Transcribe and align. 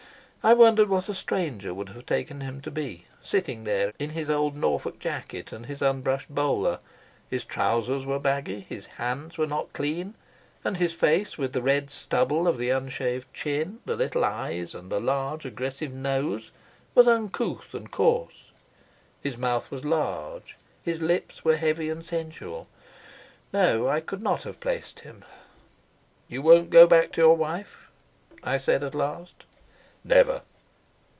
I 0.43 0.55
wondered 0.55 0.89
what 0.89 1.07
a 1.07 1.13
stranger 1.13 1.71
would 1.71 1.89
have 1.89 2.07
taken 2.07 2.41
him 2.41 2.61
to 2.61 2.71
be, 2.71 3.05
sitting 3.21 3.63
there 3.63 3.93
in 3.99 4.09
his 4.09 4.27
old 4.27 4.55
Norfolk 4.55 4.97
jacket 4.97 5.51
and 5.51 5.67
his 5.67 5.83
unbrushed 5.83 6.33
bowler; 6.33 6.79
his 7.29 7.43
trousers 7.45 8.07
were 8.07 8.17
baggy, 8.17 8.61
his 8.61 8.87
hands 8.87 9.37
were 9.37 9.45
not 9.45 9.71
clean; 9.71 10.15
and 10.63 10.77
his 10.77 10.95
face, 10.95 11.37
with 11.37 11.53
the 11.53 11.61
red 11.61 11.91
stubble 11.91 12.47
of 12.47 12.57
the 12.57 12.71
unshaved 12.71 13.31
chin, 13.31 13.81
the 13.85 13.95
little 13.95 14.25
eyes, 14.25 14.73
and 14.73 14.91
the 14.91 14.99
large, 14.99 15.45
aggressive 15.45 15.91
nose, 15.93 16.49
was 16.95 17.07
uncouth 17.07 17.75
and 17.75 17.91
coarse. 17.91 18.51
His 19.21 19.37
mouth 19.37 19.69
was 19.69 19.85
large, 19.85 20.57
his 20.81 21.03
lips 21.03 21.45
were 21.45 21.57
heavy 21.57 21.87
and 21.87 22.03
sensual. 22.03 22.67
No; 23.53 23.87
I 23.87 23.99
could 23.99 24.23
not 24.23 24.41
have 24.41 24.59
placed 24.59 25.01
him. 25.01 25.23
"You 26.27 26.41
won't 26.41 26.71
go 26.71 26.87
back 26.87 27.11
to 27.11 27.21
your 27.21 27.37
wife?" 27.37 27.91
I 28.43 28.57
said 28.57 28.83
at 28.83 28.95
last. 28.95 29.45
"Never." 30.03 30.41